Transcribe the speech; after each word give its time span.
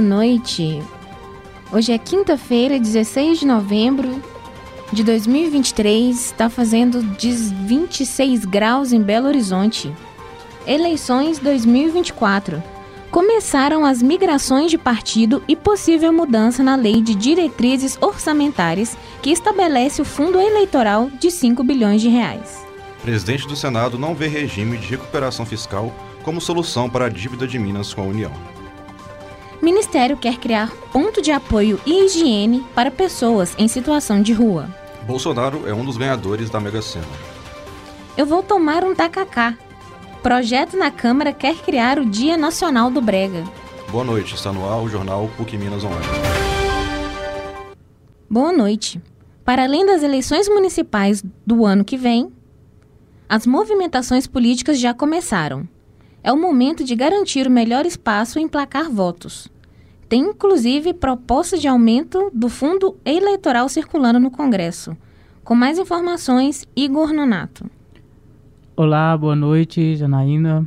boa 0.00 0.16
noite. 0.16 0.82
Hoje 1.70 1.92
é 1.92 1.98
quinta-feira, 1.98 2.80
16 2.80 3.40
de 3.40 3.46
novembro 3.46 4.22
de 4.90 5.04
2023, 5.04 6.16
está 6.16 6.48
fazendo 6.48 7.02
26 7.02 8.46
graus 8.46 8.94
em 8.94 9.02
Belo 9.02 9.26
Horizonte. 9.26 9.92
Eleições 10.66 11.38
2024. 11.38 12.62
Começaram 13.10 13.84
as 13.84 14.02
migrações 14.02 14.70
de 14.70 14.78
partido 14.78 15.42
e 15.46 15.54
possível 15.54 16.12
mudança 16.12 16.62
na 16.62 16.76
lei 16.76 17.02
de 17.02 17.14
diretrizes 17.14 17.98
orçamentárias 18.00 18.96
que 19.20 19.30
estabelece 19.30 20.00
o 20.00 20.04
fundo 20.04 20.40
eleitoral 20.40 21.10
de 21.10 21.30
5 21.30 21.62
bilhões 21.62 22.00
de 22.00 22.08
reais. 22.08 22.66
Presidente 23.02 23.46
do 23.46 23.54
Senado 23.54 23.98
não 23.98 24.14
vê 24.14 24.28
regime 24.28 24.78
de 24.78 24.86
recuperação 24.86 25.44
fiscal 25.44 25.92
como 26.22 26.40
solução 26.40 26.88
para 26.88 27.04
a 27.04 27.10
dívida 27.10 27.46
de 27.46 27.58
Minas 27.58 27.92
com 27.92 28.00
a 28.00 28.06
União. 28.06 28.59
Ministério 29.62 30.16
quer 30.16 30.38
criar 30.38 30.72
ponto 30.90 31.20
de 31.20 31.30
apoio 31.30 31.78
e 31.84 32.06
higiene 32.06 32.64
para 32.74 32.90
pessoas 32.90 33.54
em 33.58 33.68
situação 33.68 34.22
de 34.22 34.32
rua. 34.32 34.74
Bolsonaro 35.06 35.68
é 35.68 35.74
um 35.74 35.84
dos 35.84 35.98
ganhadores 35.98 36.48
da 36.48 36.58
Mega 36.58 36.80
Sena. 36.80 37.04
Eu 38.16 38.24
vou 38.24 38.42
tomar 38.42 38.82
um 38.84 38.94
tacacá. 38.94 39.58
Projeto 40.22 40.78
na 40.78 40.90
Câmara 40.90 41.32
quer 41.32 41.56
criar 41.56 41.98
o 41.98 42.06
Dia 42.06 42.38
Nacional 42.38 42.90
do 42.90 43.02
Brega. 43.02 43.44
Boa 43.90 44.04
noite, 44.04 44.34
está 44.34 44.50
no 44.50 44.66
ar 44.66 44.82
o 44.82 44.88
jornal 44.88 45.28
PUC 45.36 45.58
Minas 45.58 45.84
Online. 45.84 46.06
Boa 48.30 48.52
noite. 48.52 49.00
Para 49.44 49.64
além 49.64 49.84
das 49.84 50.02
eleições 50.02 50.48
municipais 50.48 51.22
do 51.46 51.66
ano 51.66 51.84
que 51.84 51.98
vem, 51.98 52.32
as 53.28 53.46
movimentações 53.46 54.26
políticas 54.26 54.80
já 54.80 54.94
começaram. 54.94 55.68
É 56.22 56.30
o 56.30 56.36
momento 56.36 56.84
de 56.84 56.94
garantir 56.94 57.46
o 57.46 57.50
melhor 57.50 57.86
espaço 57.86 58.38
em 58.38 58.46
placar 58.46 58.90
votos. 58.90 59.48
Tem 60.10 60.22
inclusive 60.22 60.92
proposta 60.92 61.56
de 61.56 61.68
aumento 61.68 62.32
do 62.34 62.48
fundo 62.48 62.96
eleitoral 63.04 63.68
circulando 63.68 64.18
no 64.18 64.28
Congresso. 64.28 64.96
Com 65.44 65.54
mais 65.54 65.78
informações, 65.78 66.66
Igor 66.74 67.12
Nonato. 67.12 67.64
Olá, 68.74 69.16
boa 69.16 69.36
noite, 69.36 69.94
Janaína. 69.94 70.66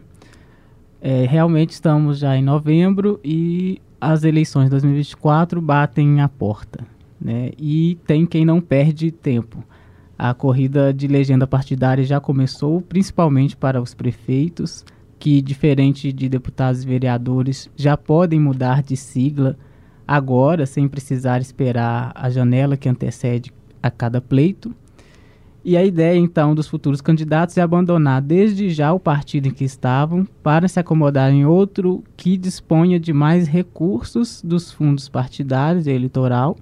É, 1.02 1.25
realmente 1.25 1.71
estamos 1.71 2.19
já 2.19 2.38
em 2.38 2.41
novembro 2.41 3.19
e 3.21 3.81
as 3.99 4.23
eleições 4.23 4.67
de 4.67 4.69
2024 4.69 5.61
batem 5.61 6.21
a 6.21 6.30
porta. 6.30 6.88
Né? 7.19 7.52
E 7.59 7.97
tem 8.08 8.25
quem 8.25 8.45
não 8.45 8.61
perde 8.61 9.11
tempo. 9.11 9.61
A 10.17 10.33
corrida 10.33 10.94
de 10.94 11.05
legenda 11.05 11.45
partidária 11.45 12.05
já 12.05 12.17
começou, 12.21 12.80
principalmente 12.81 13.58
para 13.58 13.81
os 13.81 13.94
prefeitos, 13.94 14.86
que, 15.24 15.42
diferente 15.42 16.12
de 16.12 16.28
deputados 16.28 16.84
e 16.84 16.86
vereadores, 16.86 17.70
já 17.78 17.96
podem 17.96 18.42
mudar 18.42 18.84
de 18.84 18.98
sigla 18.98 19.58
agora, 20.06 20.66
sem 20.66 20.86
precisar 20.86 21.40
esperar 21.40 22.12
a 22.14 22.30
janela 22.30 22.76
que 22.76 22.90
antecede 22.90 23.50
a 23.82 23.90
cada 23.90 24.20
pleito. 24.20 24.76
E 25.64 25.78
a 25.78 25.86
ideia, 25.86 26.18
então, 26.18 26.54
dos 26.54 26.68
futuros 26.68 27.00
candidatos 27.00 27.58
é 27.58 27.62
abandonar 27.62 28.22
desde 28.22 28.70
já 28.70 28.92
o 28.92 29.00
partido 29.00 29.48
em 29.48 29.52
que 29.52 29.64
estavam 29.64 30.28
para 30.44 30.68
se 30.68 30.78
acomodar 30.78 31.32
em 31.32 31.46
outro 31.46 32.04
que 32.18 32.36
disponha 32.36 33.00
de 33.00 33.14
mais 33.14 33.48
recursos 33.48 34.42
dos 34.44 34.74
fundos 34.74 35.08
partidários 35.08 35.88
e 35.88 35.92
eleitoral, 35.92 36.58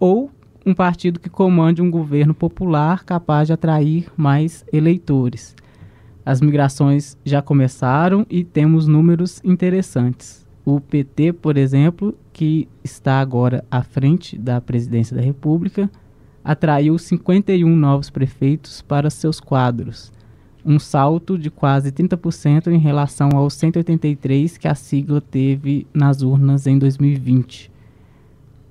ou 0.00 0.32
um 0.66 0.74
partido 0.74 1.20
que 1.20 1.30
comande 1.30 1.80
um 1.80 1.92
governo 1.92 2.34
popular 2.34 3.04
capaz 3.04 3.46
de 3.46 3.52
atrair 3.52 4.08
mais 4.16 4.64
eleitores. 4.72 5.54
As 6.24 6.40
migrações 6.40 7.18
já 7.24 7.42
começaram 7.42 8.26
e 8.30 8.42
temos 8.42 8.86
números 8.86 9.42
interessantes. 9.44 10.46
O 10.64 10.80
PT, 10.80 11.34
por 11.34 11.58
exemplo, 11.58 12.16
que 12.32 12.66
está 12.82 13.20
agora 13.20 13.62
à 13.70 13.82
frente 13.82 14.38
da 14.38 14.58
presidência 14.60 15.14
da 15.14 15.22
República, 15.22 15.90
atraiu 16.42 16.96
51 16.96 17.68
novos 17.76 18.08
prefeitos 18.08 18.80
para 18.80 19.10
seus 19.10 19.38
quadros, 19.38 20.10
um 20.64 20.78
salto 20.78 21.36
de 21.36 21.50
quase 21.50 21.92
30% 21.92 22.68
em 22.68 22.78
relação 22.78 23.28
aos 23.34 23.52
183 23.54 24.56
que 24.56 24.66
a 24.66 24.74
sigla 24.74 25.20
teve 25.20 25.86
nas 25.92 26.22
urnas 26.22 26.66
em 26.66 26.78
2020. 26.78 27.70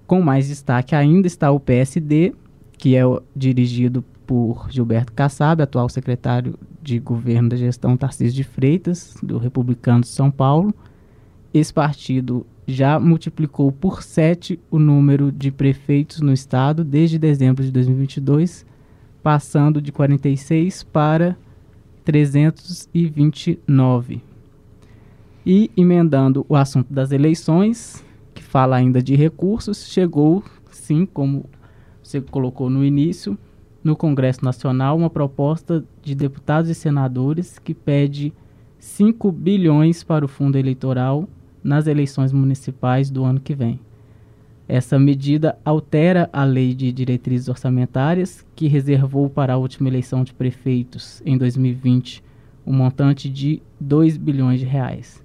Com 0.07 0.21
mais 0.21 0.47
destaque 0.47 0.95
ainda 0.95 1.27
está 1.27 1.51
o 1.51 1.59
PSD, 1.59 2.33
que 2.77 2.95
é 2.95 3.03
dirigido 3.35 4.03
por 4.25 4.67
Gilberto 4.71 5.13
Kassab, 5.13 5.61
atual 5.61 5.87
secretário 5.89 6.57
de 6.83 6.99
governo 6.99 7.49
da 7.49 7.55
gestão 7.55 7.95
Tarcísio 7.95 8.35
de 8.35 8.43
Freitas, 8.43 9.15
do 9.23 9.37
Republicano 9.37 10.01
de 10.01 10.07
São 10.07 10.29
Paulo. 10.29 10.75
Esse 11.53 11.73
partido 11.73 12.45
já 12.67 12.99
multiplicou 12.99 13.71
por 13.71 14.03
sete 14.03 14.59
o 14.69 14.77
número 14.77 15.31
de 15.31 15.49
prefeitos 15.51 16.19
no 16.19 16.33
estado 16.33 16.83
desde 16.83 17.17
dezembro 17.17 17.63
de 17.63 17.71
2022, 17.71 18.65
passando 19.21 19.81
de 19.81 19.91
46 19.91 20.83
para 20.83 21.37
329. 22.03 24.21
E 25.45 25.71
emendando 25.75 26.45
o 26.47 26.55
assunto 26.55 26.93
das 26.93 27.11
eleições, 27.11 28.03
que 28.33 28.43
fala 28.43 28.75
ainda 28.75 29.01
de 29.01 29.15
recursos, 29.15 29.87
chegou, 29.87 30.43
sim, 30.71 31.05
como 31.05 31.45
você 32.01 32.21
colocou 32.21 32.69
no 32.69 32.83
início, 32.83 33.37
no 33.83 33.95
Congresso 33.95 34.43
Nacional 34.45 34.95
uma 34.95 35.09
proposta 35.09 35.83
de 36.01 36.15
deputados 36.15 36.69
e 36.69 36.75
senadores 36.75 37.59
que 37.59 37.73
pede 37.73 38.33
5 38.79 39.31
bilhões 39.31 40.03
para 40.03 40.23
o 40.23 40.27
fundo 40.27 40.57
eleitoral 40.57 41.27
nas 41.63 41.87
eleições 41.87 42.31
municipais 42.31 43.09
do 43.09 43.23
ano 43.23 43.39
que 43.39 43.53
vem. 43.53 43.79
Essa 44.67 44.97
medida 44.97 45.57
altera 45.65 46.29
a 46.31 46.45
lei 46.45 46.73
de 46.73 46.91
diretrizes 46.91 47.49
orçamentárias, 47.49 48.45
que 48.55 48.67
reservou 48.67 49.29
para 49.29 49.53
a 49.53 49.57
última 49.57 49.89
eleição 49.89 50.23
de 50.23 50.33
prefeitos 50.33 51.21
em 51.25 51.37
2020 51.37 52.23
um 52.65 52.73
montante 52.73 53.29
de 53.29 53.61
2 53.79 54.15
bilhões 54.15 54.61
de 54.61 54.65
reais. 54.65 55.21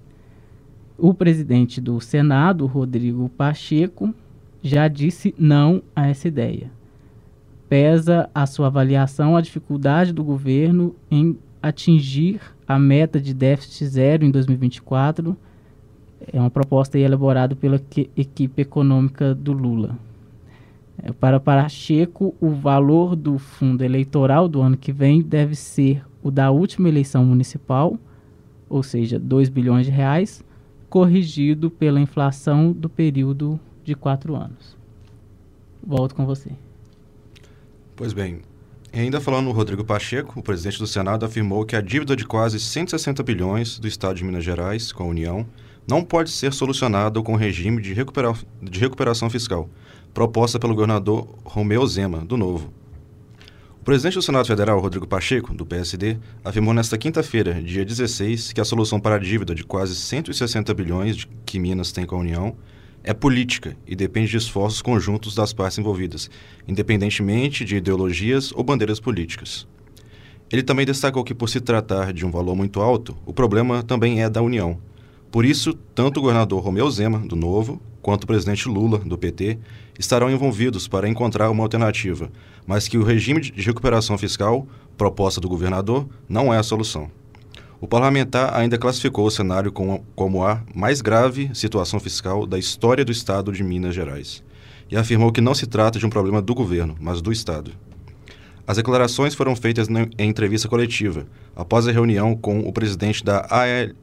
O 0.96 1.14
presidente 1.14 1.80
do 1.80 2.00
Senado, 2.00 2.66
Rodrigo 2.66 3.28
Pacheco, 3.28 4.12
já 4.60 4.88
disse 4.88 5.32
não 5.38 5.80
a 5.94 6.08
essa 6.08 6.26
ideia 6.26 6.77
pesa 7.68 8.30
a 8.34 8.46
sua 8.46 8.68
avaliação 8.68 9.36
a 9.36 9.40
dificuldade 9.40 10.12
do 10.12 10.24
governo 10.24 10.94
em 11.10 11.38
atingir 11.62 12.40
a 12.66 12.78
meta 12.78 13.20
de 13.20 13.34
déficit 13.34 13.86
zero 13.86 14.24
em 14.24 14.30
2024. 14.30 15.36
É 16.32 16.40
uma 16.40 16.50
proposta 16.50 16.98
elaborada 16.98 17.54
pela 17.54 17.80
equipe 18.16 18.62
econômica 18.62 19.34
do 19.34 19.52
Lula. 19.52 19.96
É, 21.00 21.12
para 21.12 21.38
Pacheco, 21.38 22.34
o 22.40 22.50
valor 22.50 23.14
do 23.14 23.38
fundo 23.38 23.84
eleitoral 23.84 24.48
do 24.48 24.60
ano 24.60 24.76
que 24.76 24.92
vem 24.92 25.22
deve 25.22 25.54
ser 25.54 26.04
o 26.22 26.30
da 26.30 26.50
última 26.50 26.88
eleição 26.88 27.24
municipal, 27.24 27.96
ou 28.68 28.82
seja, 28.82 29.18
2 29.18 29.48
bilhões 29.48 29.86
de 29.86 29.92
reais, 29.92 30.44
corrigido 30.90 31.70
pela 31.70 32.00
inflação 32.00 32.72
do 32.72 32.88
período 32.88 33.60
de 33.84 33.94
quatro 33.94 34.34
anos. 34.34 34.76
Volto 35.86 36.14
com 36.14 36.26
você. 36.26 36.50
Pois 37.98 38.12
bem, 38.12 38.42
ainda 38.92 39.20
falando 39.20 39.46
no 39.46 39.50
Rodrigo 39.50 39.84
Pacheco, 39.84 40.38
o 40.38 40.42
presidente 40.42 40.78
do 40.78 40.86
Senado 40.86 41.26
afirmou 41.26 41.66
que 41.66 41.74
a 41.74 41.80
dívida 41.80 42.14
de 42.14 42.24
quase 42.24 42.60
160 42.60 43.24
bilhões 43.24 43.76
do 43.76 43.88
Estado 43.88 44.14
de 44.14 44.22
Minas 44.22 44.44
Gerais 44.44 44.92
com 44.92 45.02
a 45.02 45.06
União 45.08 45.44
não 45.84 46.04
pode 46.04 46.30
ser 46.30 46.52
solucionada 46.52 47.20
com 47.20 47.32
o 47.32 47.36
regime 47.36 47.82
de, 47.82 47.92
recupera 47.92 48.32
de 48.62 48.78
recuperação 48.78 49.28
fiscal, 49.28 49.68
proposta 50.14 50.60
pelo 50.60 50.76
governador 50.76 51.28
Romeu 51.42 51.84
Zema, 51.88 52.24
do 52.24 52.36
Novo. 52.36 52.72
O 53.80 53.84
presidente 53.84 54.14
do 54.14 54.22
Senado 54.22 54.46
Federal, 54.46 54.78
Rodrigo 54.78 55.08
Pacheco, 55.08 55.52
do 55.52 55.66
PSD, 55.66 56.18
afirmou 56.44 56.72
nesta 56.72 56.96
quinta-feira, 56.96 57.60
dia 57.60 57.84
16, 57.84 58.52
que 58.52 58.60
a 58.60 58.64
solução 58.64 59.00
para 59.00 59.16
a 59.16 59.18
dívida 59.18 59.56
de 59.56 59.64
quase 59.64 59.96
160 59.96 60.72
bilhões 60.72 61.26
que 61.44 61.58
Minas 61.58 61.90
tem 61.90 62.06
com 62.06 62.14
a 62.14 62.20
União 62.20 62.56
é 63.08 63.14
política 63.14 63.74
e 63.86 63.96
depende 63.96 64.32
de 64.32 64.36
esforços 64.36 64.82
conjuntos 64.82 65.34
das 65.34 65.50
partes 65.50 65.78
envolvidas, 65.78 66.30
independentemente 66.68 67.64
de 67.64 67.76
ideologias 67.76 68.52
ou 68.52 68.62
bandeiras 68.62 69.00
políticas. 69.00 69.66
Ele 70.52 70.62
também 70.62 70.84
destacou 70.84 71.24
que, 71.24 71.34
por 71.34 71.48
se 71.48 71.58
tratar 71.58 72.12
de 72.12 72.26
um 72.26 72.30
valor 72.30 72.54
muito 72.54 72.82
alto, 72.82 73.16
o 73.24 73.32
problema 73.32 73.82
também 73.82 74.22
é 74.22 74.28
da 74.28 74.42
União. 74.42 74.76
Por 75.30 75.46
isso, 75.46 75.72
tanto 75.94 76.18
o 76.18 76.20
governador 76.20 76.62
Romeu 76.62 76.90
Zema, 76.90 77.20
do 77.20 77.34
Novo, 77.34 77.80
quanto 78.02 78.24
o 78.24 78.26
presidente 78.26 78.68
Lula, 78.68 78.98
do 78.98 79.16
PT, 79.16 79.58
estarão 79.98 80.30
envolvidos 80.30 80.86
para 80.86 81.08
encontrar 81.08 81.48
uma 81.48 81.62
alternativa, 81.62 82.30
mas 82.66 82.88
que 82.88 82.98
o 82.98 83.02
regime 83.02 83.40
de 83.40 83.62
recuperação 83.62 84.18
fiscal, 84.18 84.68
proposta 84.98 85.40
do 85.40 85.48
governador, 85.48 86.06
não 86.28 86.52
é 86.52 86.58
a 86.58 86.62
solução. 86.62 87.10
O 87.80 87.86
parlamentar 87.86 88.56
ainda 88.56 88.76
classificou 88.76 89.24
o 89.24 89.30
cenário 89.30 89.70
como, 89.70 90.44
a 90.44 90.62
mais 90.74 91.00
grave 91.00 91.50
situação 91.54 92.00
fiscal 92.00 92.44
da 92.44 92.58
história 92.58 93.04
do 93.04 93.12
Estado 93.12 93.52
de 93.52 93.62
Minas 93.62 93.94
Gerais 93.94 94.42
e 94.90 94.96
afirmou 94.96 95.30
que 95.30 95.40
não 95.40 95.54
se 95.54 95.66
trata 95.66 95.96
de 95.96 96.04
um 96.04 96.10
problema 96.10 96.42
do 96.42 96.54
governo, 96.54 96.96
mas 96.98 97.22
do 97.22 97.30
Estado. 97.30 97.70
As 98.66 98.76
declarações 98.76 99.34
foram 99.34 99.54
feitas 99.54 99.88
em 99.88 100.28
entrevista 100.28 100.68
coletiva, 100.68 101.26
após 101.54 101.86
a 101.86 101.92
reunião 101.92 102.34
com 102.34 102.60
o 102.60 102.72
presidente 102.72 103.24
da 103.24 103.46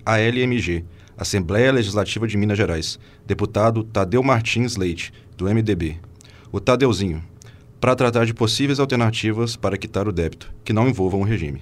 ALMG, 0.06 0.86
Assembleia 1.18 1.72
Legislativa 1.72 2.28
de 2.28 2.38
Minas 2.38 2.58
Gerais, 2.58 2.98
deputado 3.26 3.84
Tadeu 3.84 4.24
Martins 4.24 4.78
Leite, 4.78 5.12
do 5.36 5.46
MDB. 5.46 5.98
O 6.52 6.60
Tadeuzinho, 6.60 7.22
para 7.80 7.96
tratar 7.96 8.26
de 8.26 8.34
possíveis 8.34 8.80
alternativas 8.80 9.56
para 9.56 9.78
quitar 9.78 10.08
o 10.08 10.14
débito, 10.14 10.52
que 10.64 10.74
não 10.74 10.88
envolvam 10.88 11.22
o 11.22 11.26
regime. 11.26 11.62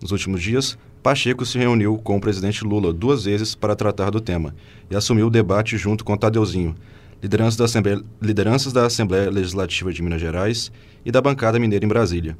Nos 0.00 0.12
últimos 0.12 0.42
dias, 0.42 0.78
Pacheco 1.02 1.46
se 1.46 1.58
reuniu 1.58 1.96
com 1.96 2.16
o 2.16 2.20
presidente 2.20 2.62
Lula 2.62 2.92
duas 2.92 3.24
vezes 3.24 3.54
para 3.54 3.74
tratar 3.74 4.10
do 4.10 4.20
tema 4.20 4.54
e 4.90 4.96
assumiu 4.96 5.28
o 5.28 5.30
debate 5.30 5.78
junto 5.78 6.04
com 6.04 6.16
Tadeuzinho, 6.16 6.74
lideranças 7.22 7.56
da, 7.56 7.64
Assembleia, 7.64 8.02
lideranças 8.20 8.72
da 8.72 8.84
Assembleia 8.84 9.30
Legislativa 9.30 9.92
de 9.92 10.02
Minas 10.02 10.20
Gerais 10.20 10.70
e 11.04 11.10
da 11.10 11.22
bancada 11.22 11.58
mineira 11.58 11.86
em 11.86 11.88
Brasília, 11.88 12.36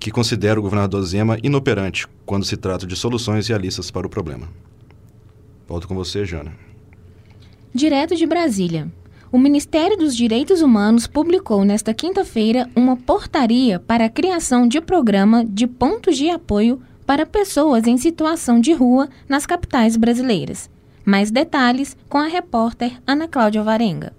que 0.00 0.10
considera 0.10 0.58
o 0.58 0.62
governador 0.62 1.00
Zema 1.04 1.38
inoperante 1.44 2.08
quando 2.26 2.44
se 2.44 2.56
trata 2.56 2.86
de 2.86 2.96
soluções 2.96 3.46
realistas 3.46 3.88
para 3.88 4.06
o 4.06 4.10
problema. 4.10 4.48
Volto 5.68 5.86
com 5.86 5.94
você, 5.94 6.24
Jana. 6.24 6.52
Direto 7.72 8.16
de 8.16 8.26
Brasília. 8.26 8.90
O 9.30 9.38
Ministério 9.38 9.96
dos 9.96 10.14
Direitos 10.14 10.60
Humanos 10.60 11.06
publicou 11.06 11.64
nesta 11.64 11.94
quinta-feira 11.94 12.68
uma 12.76 12.96
portaria 12.96 13.78
para 13.78 14.06
a 14.06 14.10
criação 14.10 14.66
de 14.66 14.80
programa 14.80 15.44
de 15.44 15.66
pontos 15.66 16.18
de 16.18 16.28
apoio 16.28 16.82
para 17.06 17.26
pessoas 17.26 17.86
em 17.86 17.96
situação 17.96 18.60
de 18.60 18.72
rua 18.72 19.08
nas 19.28 19.46
capitais 19.46 19.96
brasileiras. 19.96 20.70
Mais 21.04 21.30
detalhes 21.30 21.96
com 22.08 22.18
a 22.18 22.26
repórter 22.26 23.00
Ana 23.06 23.26
Cláudia 23.26 23.62
Varenga. 23.62 24.12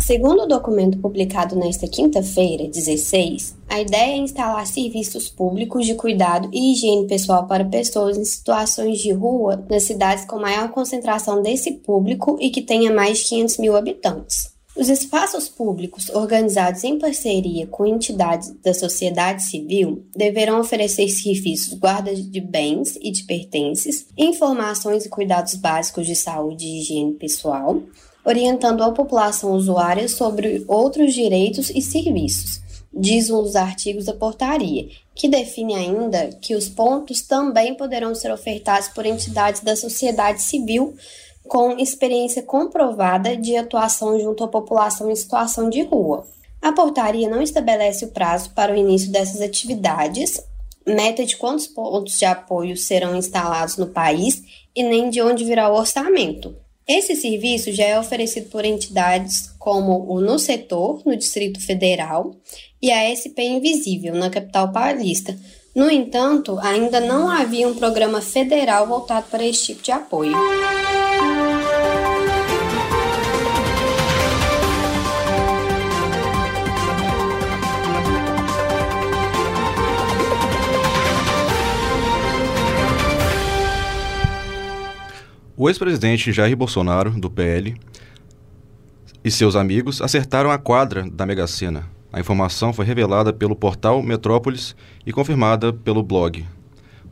Segundo 0.00 0.44
o 0.44 0.46
documento 0.46 0.98
publicado 0.98 1.54
nesta 1.54 1.86
quinta-feira, 1.86 2.66
16, 2.66 3.54
a 3.68 3.80
ideia 3.82 4.12
é 4.12 4.16
instalar 4.16 4.66
serviços 4.66 5.28
públicos 5.28 5.84
de 5.84 5.94
cuidado 5.94 6.48
e 6.52 6.72
higiene 6.72 7.06
pessoal 7.06 7.46
para 7.46 7.66
pessoas 7.66 8.16
em 8.16 8.24
situações 8.24 8.98
de 8.98 9.12
rua 9.12 9.62
nas 9.68 9.82
cidades 9.82 10.24
com 10.24 10.40
maior 10.40 10.70
concentração 10.70 11.42
desse 11.42 11.72
público 11.72 12.38
e 12.40 12.48
que 12.48 12.62
tenha 12.62 12.90
mais 12.90 13.18
de 13.18 13.24
500 13.24 13.58
mil 13.58 13.76
habitantes. 13.76 14.59
Os 14.80 14.88
espaços 14.88 15.46
públicos 15.46 16.08
organizados 16.08 16.84
em 16.84 16.98
parceria 16.98 17.66
com 17.66 17.84
entidades 17.84 18.50
da 18.64 18.72
sociedade 18.72 19.42
civil 19.42 20.06
deverão 20.16 20.58
oferecer 20.58 21.06
serviços 21.10 21.74
guarda 21.74 22.14
de 22.14 22.40
bens 22.40 22.96
e 22.98 23.10
de 23.10 23.24
pertences, 23.24 24.06
informações 24.16 25.04
e 25.04 25.10
cuidados 25.10 25.54
básicos 25.56 26.06
de 26.06 26.16
saúde 26.16 26.64
e 26.64 26.80
higiene 26.80 27.12
pessoal, 27.12 27.82
orientando 28.24 28.82
a 28.82 28.90
população 28.90 29.52
usuária 29.52 30.08
sobre 30.08 30.64
outros 30.66 31.12
direitos 31.12 31.68
e 31.68 31.82
serviços, 31.82 32.62
diz 32.90 33.28
um 33.28 33.42
dos 33.42 33.56
artigos 33.56 34.06
da 34.06 34.14
portaria, 34.14 34.88
que 35.14 35.28
define 35.28 35.74
ainda 35.74 36.28
que 36.40 36.54
os 36.54 36.70
pontos 36.70 37.20
também 37.20 37.74
poderão 37.74 38.14
ser 38.14 38.32
ofertados 38.32 38.88
por 38.88 39.04
entidades 39.04 39.60
da 39.60 39.76
sociedade 39.76 40.40
civil 40.40 40.96
com 41.50 41.76
experiência 41.76 42.44
comprovada 42.44 43.36
de 43.36 43.56
atuação 43.56 44.20
junto 44.20 44.44
à 44.44 44.48
população 44.48 45.10
em 45.10 45.16
situação 45.16 45.68
de 45.68 45.82
rua. 45.82 46.24
A 46.62 46.70
portaria 46.70 47.28
não 47.28 47.42
estabelece 47.42 48.04
o 48.04 48.12
prazo 48.12 48.50
para 48.50 48.72
o 48.72 48.76
início 48.76 49.10
dessas 49.10 49.40
atividades, 49.40 50.40
meta 50.86 51.26
de 51.26 51.36
quantos 51.36 51.66
pontos 51.66 52.16
de 52.16 52.24
apoio 52.24 52.76
serão 52.76 53.16
instalados 53.16 53.76
no 53.76 53.88
país 53.88 54.44
e 54.76 54.84
nem 54.84 55.10
de 55.10 55.20
onde 55.20 55.44
virá 55.44 55.68
o 55.68 55.76
orçamento. 55.76 56.54
Esse 56.86 57.16
serviço 57.16 57.72
já 57.72 57.84
é 57.84 57.98
oferecido 57.98 58.48
por 58.48 58.64
entidades 58.64 59.52
como 59.58 60.08
o 60.08 60.20
No 60.20 60.38
Setor, 60.38 61.02
no 61.04 61.16
Distrito 61.16 61.60
Federal, 61.60 62.30
e 62.80 62.92
a 62.92 63.10
SP 63.10 63.42
Invisível, 63.42 64.14
na 64.14 64.30
capital 64.30 64.70
paulista. 64.70 65.36
No 65.74 65.90
entanto, 65.90 66.60
ainda 66.60 67.00
não 67.00 67.28
havia 67.28 67.66
um 67.66 67.74
programa 67.74 68.20
federal 68.20 68.86
voltado 68.86 69.26
para 69.28 69.44
esse 69.44 69.66
tipo 69.66 69.82
de 69.82 69.90
apoio. 69.90 70.36
O 85.62 85.68
ex-presidente 85.68 86.32
Jair 86.32 86.56
Bolsonaro, 86.56 87.10
do 87.10 87.30
PL, 87.30 87.76
e 89.22 89.30
seus 89.30 89.54
amigos 89.54 90.00
acertaram 90.00 90.50
a 90.50 90.56
quadra 90.56 91.06
da 91.10 91.26
Mega 91.26 91.46
Sena. 91.46 91.86
A 92.10 92.18
informação 92.18 92.72
foi 92.72 92.86
revelada 92.86 93.30
pelo 93.30 93.54
portal 93.54 94.02
Metrópolis 94.02 94.74
e 95.04 95.12
confirmada 95.12 95.70
pelo 95.70 96.02
blog. 96.02 96.46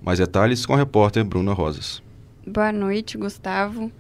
Mais 0.00 0.19
detalhes 0.19 0.65
com 0.65 0.73
a 0.73 0.79
repórter 0.79 1.27
Bruna 1.27 1.53
Rosas. 1.53 2.03
Boa 2.47 2.73
noite, 2.73 3.19
Gustavo. 3.19 3.93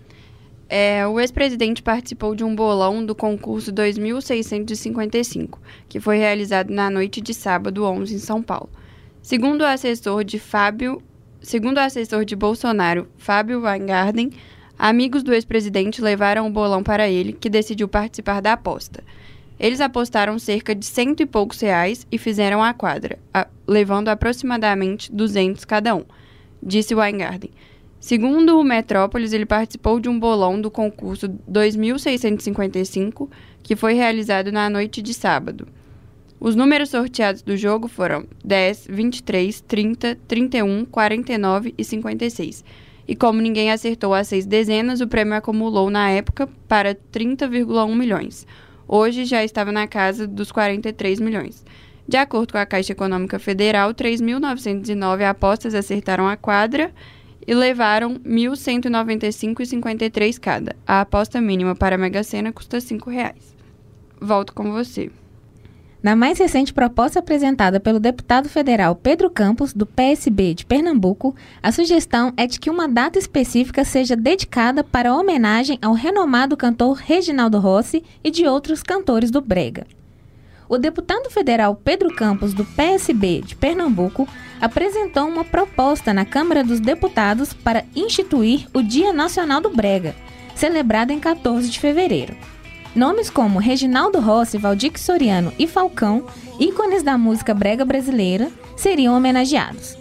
É, 0.66 1.06
o 1.06 1.20
ex-presidente 1.20 1.82
participou 1.82 2.34
de 2.34 2.42
um 2.42 2.56
bolão 2.56 3.04
do 3.04 3.14
concurso 3.14 3.70
2655, 3.70 5.60
que 5.90 6.00
foi 6.00 6.16
realizado 6.16 6.70
na 6.70 6.88
noite 6.88 7.20
de 7.20 7.34
sábado 7.34 7.84
11 7.84 8.14
em 8.14 8.18
São 8.18 8.42
Paulo. 8.42 8.70
Segundo 9.20 9.60
o 9.60 9.66
assessor 9.66 10.24
de 10.24 10.38
Fábio 10.38 11.02
Segundo 11.40 11.76
o 11.76 11.80
assessor 11.80 12.24
de 12.24 12.34
Bolsonaro, 12.34 13.08
Fábio 13.16 13.62
Weingarten, 13.62 14.32
amigos 14.76 15.22
do 15.22 15.32
ex-presidente 15.32 16.02
levaram 16.02 16.46
o 16.46 16.50
bolão 16.50 16.82
para 16.82 17.08
ele, 17.08 17.32
que 17.32 17.48
decidiu 17.48 17.86
participar 17.86 18.42
da 18.42 18.54
aposta. 18.54 19.04
Eles 19.58 19.80
apostaram 19.80 20.38
cerca 20.38 20.74
de 20.74 20.84
cento 20.84 21.22
e 21.22 21.26
poucos 21.26 21.60
reais 21.60 22.06
e 22.10 22.18
fizeram 22.18 22.62
a 22.62 22.74
quadra, 22.74 23.18
a, 23.32 23.46
levando 23.66 24.08
aproximadamente 24.08 25.12
200 25.12 25.64
cada 25.64 25.94
um, 25.94 26.04
disse 26.62 26.94
Weingarten. 26.94 27.50
Segundo 28.00 28.58
o 28.58 28.64
Metrópolis, 28.64 29.32
ele 29.32 29.46
participou 29.46 29.98
de 29.98 30.08
um 30.08 30.18
bolão 30.18 30.60
do 30.60 30.70
concurso 30.70 31.28
2655, 31.46 33.30
que 33.62 33.74
foi 33.74 33.94
realizado 33.94 34.52
na 34.52 34.68
noite 34.68 35.00
de 35.02 35.14
sábado. 35.14 35.66
Os 36.40 36.54
números 36.54 36.90
sorteados 36.90 37.42
do 37.42 37.56
jogo 37.56 37.88
foram 37.88 38.24
10, 38.44 38.86
23, 38.88 39.60
30, 39.62 40.16
31, 40.28 40.84
49 40.84 41.74
e 41.76 41.84
56. 41.84 42.64
E 43.08 43.16
como 43.16 43.40
ninguém 43.40 43.72
acertou 43.72 44.14
as 44.14 44.28
seis 44.28 44.46
dezenas, 44.46 45.00
o 45.00 45.08
prêmio 45.08 45.34
acumulou 45.34 45.90
na 45.90 46.10
época 46.10 46.48
para 46.68 46.94
30,1 46.94 47.96
milhões. 47.96 48.46
Hoje 48.86 49.24
já 49.24 49.42
estava 49.42 49.72
na 49.72 49.88
casa 49.88 50.26
dos 50.26 50.52
43 50.52 51.18
milhões. 51.18 51.64
De 52.06 52.16
acordo 52.16 52.52
com 52.52 52.58
a 52.58 52.66
Caixa 52.66 52.92
Econômica 52.92 53.38
Federal, 53.38 53.92
3.909 53.92 55.28
apostas 55.28 55.74
acertaram 55.74 56.28
a 56.28 56.36
quadra 56.36 56.92
e 57.46 57.54
levaram 57.54 58.16
1.195,53 58.20 60.38
cada. 60.38 60.76
A 60.86 61.00
aposta 61.00 61.40
mínima 61.40 61.74
para 61.74 61.96
a 61.96 61.98
Mega 61.98 62.22
Sena 62.22 62.52
custa 62.52 62.76
R$ 62.76 62.82
5,00. 62.82 63.34
Volto 64.20 64.54
com 64.54 64.70
você. 64.70 65.10
Na 66.00 66.14
mais 66.14 66.38
recente 66.38 66.72
proposta 66.72 67.18
apresentada 67.18 67.80
pelo 67.80 67.98
deputado 67.98 68.48
federal 68.48 68.94
Pedro 68.94 69.28
Campos, 69.28 69.72
do 69.72 69.84
PSB 69.84 70.54
de 70.54 70.64
Pernambuco, 70.64 71.34
a 71.60 71.72
sugestão 71.72 72.32
é 72.36 72.46
de 72.46 72.60
que 72.60 72.70
uma 72.70 72.88
data 72.88 73.18
específica 73.18 73.84
seja 73.84 74.14
dedicada 74.14 74.84
para 74.84 75.12
homenagem 75.12 75.76
ao 75.82 75.94
renomado 75.94 76.56
cantor 76.56 76.98
Reginaldo 76.98 77.58
Rossi 77.58 78.04
e 78.22 78.30
de 78.30 78.46
outros 78.46 78.80
cantores 78.80 79.28
do 79.28 79.40
Brega. 79.40 79.86
O 80.68 80.78
deputado 80.78 81.28
federal 81.30 81.74
Pedro 81.74 82.14
Campos, 82.14 82.54
do 82.54 82.64
PSB 82.64 83.40
de 83.40 83.56
Pernambuco, 83.56 84.28
apresentou 84.60 85.26
uma 85.26 85.44
proposta 85.44 86.14
na 86.14 86.24
Câmara 86.24 86.62
dos 86.62 86.78
Deputados 86.78 87.52
para 87.52 87.84
instituir 87.96 88.68
o 88.72 88.82
Dia 88.82 89.12
Nacional 89.12 89.60
do 89.60 89.70
Brega, 89.70 90.14
celebrado 90.54 91.10
em 91.10 91.18
14 91.18 91.68
de 91.68 91.80
fevereiro. 91.80 92.36
Nomes 92.94 93.30
como 93.30 93.58
Reginaldo 93.58 94.20
Rossi, 94.20 94.58
Valdir 94.58 94.98
Soriano 94.98 95.52
e 95.58 95.66
Falcão, 95.66 96.26
ícones 96.58 97.02
da 97.02 97.16
música 97.18 97.54
brega 97.54 97.84
brasileira, 97.84 98.50
seriam 98.76 99.16
homenageados. 99.16 99.96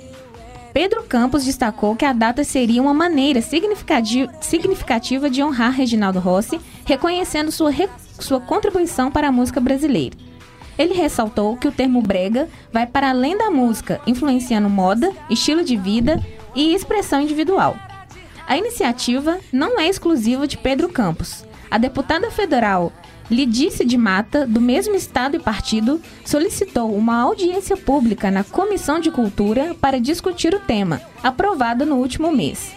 Pedro 0.73 1.03
Campos 1.03 1.43
destacou 1.43 1.95
que 1.95 2.05
a 2.05 2.13
data 2.13 2.43
seria 2.43 2.81
uma 2.81 2.93
maneira 2.93 3.41
significativa 3.41 5.29
de 5.29 5.41
honrar 5.43 5.71
Reginaldo 5.71 6.19
Rossi, 6.19 6.59
reconhecendo 6.85 7.51
sua, 7.51 7.71
re 7.71 7.89
sua 8.19 8.39
contribuição 8.39 9.11
para 9.11 9.27
a 9.27 9.31
música 9.31 9.59
brasileira. 9.59 10.15
Ele 10.77 10.93
ressaltou 10.93 11.57
que 11.57 11.67
o 11.67 11.71
termo 11.71 12.01
brega 12.01 12.47
vai 12.71 12.85
para 12.85 13.09
além 13.09 13.35
da 13.35 13.49
música, 13.49 13.99
influenciando 14.05 14.69
moda, 14.69 15.11
estilo 15.29 15.63
de 15.63 15.75
vida 15.75 16.23
e 16.55 16.75
expressão 16.75 17.21
individual. 17.21 17.75
A 18.47 18.55
iniciativa 18.55 19.39
não 19.51 19.79
é 19.79 19.87
exclusiva 19.87 20.47
de 20.47 20.57
Pedro 20.57 20.89
Campos. 20.89 21.46
A 21.69 21.77
deputada 21.77 22.31
federal 22.31 22.93
Lidice 23.29 23.83
de 23.83 23.97
Mata, 23.97 24.47
do 24.47 24.61
mesmo 24.61 24.95
estado 24.95 25.35
e 25.35 25.39
partido, 25.39 26.01
solicitou 26.23 26.95
uma 26.95 27.19
audiência 27.19 27.75
pública 27.75 28.31
na 28.31 28.43
Comissão 28.43 28.99
de 28.99 29.11
Cultura 29.11 29.75
para 29.81 29.99
discutir 29.99 30.53
o 30.53 30.61
tema, 30.61 31.01
aprovada 31.21 31.85
no 31.85 31.97
último 31.97 32.31
mês. 32.31 32.71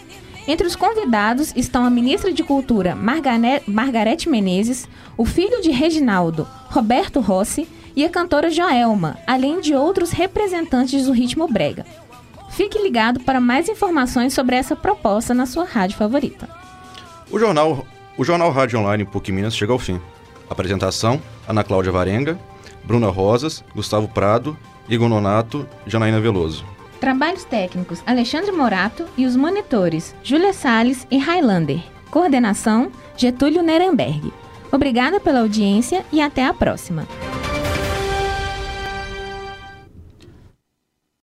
Entre 0.48 0.66
os 0.66 0.74
convidados 0.74 1.52
estão 1.54 1.84
a 1.84 1.90
ministra 1.90 2.32
de 2.32 2.42
Cultura 2.42 2.96
Margarete 2.96 4.28
Menezes, 4.28 4.88
o 5.16 5.24
filho 5.24 5.62
de 5.62 5.70
Reginaldo, 5.70 6.48
Roberto 6.68 7.20
Rossi, 7.20 7.68
e 7.94 8.04
a 8.04 8.08
cantora 8.08 8.50
Joelma, 8.50 9.18
além 9.26 9.60
de 9.60 9.74
outros 9.74 10.10
representantes 10.10 11.06
do 11.06 11.12
ritmo 11.12 11.46
brega. 11.46 11.84
Fique 12.50 12.78
ligado 12.78 13.20
para 13.20 13.40
mais 13.40 13.68
informações 13.68 14.32
sobre 14.32 14.56
essa 14.56 14.74
proposta 14.74 15.34
na 15.34 15.46
sua 15.46 15.64
rádio 15.64 15.96
favorita. 15.96 16.48
O 17.30 17.38
jornal, 17.38 17.86
o 18.20 18.24
jornal 18.24 18.50
Rádio 18.50 18.78
Online 18.78 19.06
PUC 19.06 19.32
Minas 19.32 19.56
chega 19.56 19.72
ao 19.72 19.78
fim. 19.78 19.98
Apresentação: 20.50 21.22
Ana 21.48 21.64
Cláudia 21.64 21.90
Varenga, 21.90 22.38
Bruna 22.84 23.08
Rosas, 23.08 23.64
Gustavo 23.74 24.06
Prado, 24.08 24.54
Igor 24.86 25.08
Nonato, 25.08 25.66
Janaína 25.86 26.20
Veloso. 26.20 26.62
Trabalhos 27.00 27.44
técnicos: 27.44 28.02
Alexandre 28.04 28.52
Morato 28.52 29.06
e 29.16 29.24
os 29.24 29.36
monitores 29.36 30.14
Júlia 30.22 30.52
Salles 30.52 31.06
e 31.10 31.16
Highlander. 31.16 31.82
Coordenação: 32.10 32.92
Getúlio 33.16 33.62
Nuremberg. 33.62 34.30
Obrigada 34.70 35.18
pela 35.18 35.40
audiência 35.40 36.04
e 36.12 36.20
até 36.20 36.44
a 36.44 36.52
próxima. 36.52 37.08